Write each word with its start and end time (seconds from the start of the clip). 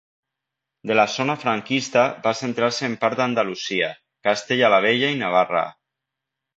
De 0.91 0.95
la 0.99 1.05
zona 1.15 1.35
franquista, 1.43 2.07
va 2.25 2.33
centrar-se 2.41 2.89
en 2.89 2.97
part 3.05 3.23
d'Andalusia, 3.23 3.93
Castella 4.31 4.75
la 4.77 4.85
Vella 4.91 5.17
i 5.19 5.25
Navarra. 5.25 5.67